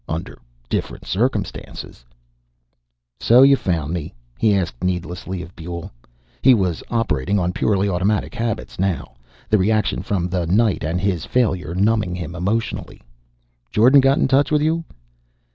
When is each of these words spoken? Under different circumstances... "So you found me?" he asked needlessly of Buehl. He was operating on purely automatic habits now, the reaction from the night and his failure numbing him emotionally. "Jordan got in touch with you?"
Under 0.09 0.39
different 0.67 1.05
circumstances... 1.05 2.03
"So 3.19 3.43
you 3.43 3.55
found 3.55 3.93
me?" 3.93 4.15
he 4.39 4.55
asked 4.55 4.83
needlessly 4.83 5.43
of 5.43 5.55
Buehl. 5.55 5.91
He 6.41 6.55
was 6.55 6.81
operating 6.89 7.37
on 7.37 7.53
purely 7.53 7.87
automatic 7.87 8.33
habits 8.33 8.79
now, 8.79 9.13
the 9.47 9.59
reaction 9.59 10.01
from 10.01 10.27
the 10.27 10.47
night 10.47 10.83
and 10.83 10.99
his 10.99 11.25
failure 11.25 11.75
numbing 11.75 12.15
him 12.15 12.33
emotionally. 12.33 13.03
"Jordan 13.69 14.01
got 14.01 14.17
in 14.17 14.27
touch 14.27 14.49
with 14.49 14.63
you?" 14.63 14.83